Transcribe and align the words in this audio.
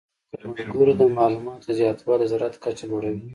د 0.31 0.33
کروندګرو 0.41 0.93
د 0.99 1.01
معلوماتو 1.17 1.75
زیاتوالی 1.79 2.25
د 2.27 2.29
زراعت 2.31 2.55
کچه 2.63 2.85
لوړه 2.89 3.09
وي. 3.13 3.21